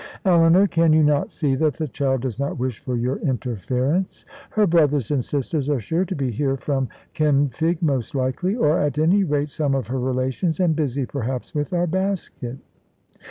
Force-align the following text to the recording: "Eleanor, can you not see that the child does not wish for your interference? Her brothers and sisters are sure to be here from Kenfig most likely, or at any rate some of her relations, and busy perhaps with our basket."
"Eleanor, 0.25 0.65
can 0.65 0.93
you 0.93 1.03
not 1.03 1.29
see 1.29 1.53
that 1.53 1.75
the 1.75 1.87
child 1.87 2.21
does 2.21 2.39
not 2.39 2.57
wish 2.57 2.79
for 2.79 2.95
your 2.97 3.17
interference? 3.17 4.25
Her 4.49 4.65
brothers 4.65 5.11
and 5.11 5.23
sisters 5.23 5.69
are 5.69 5.79
sure 5.79 6.05
to 6.05 6.15
be 6.15 6.31
here 6.31 6.57
from 6.57 6.89
Kenfig 7.13 7.83
most 7.83 8.15
likely, 8.15 8.55
or 8.55 8.79
at 8.79 8.97
any 8.97 9.23
rate 9.23 9.51
some 9.51 9.75
of 9.75 9.85
her 9.85 9.99
relations, 9.99 10.59
and 10.59 10.75
busy 10.75 11.05
perhaps 11.05 11.53
with 11.53 11.71
our 11.71 11.85
basket." 11.85 12.57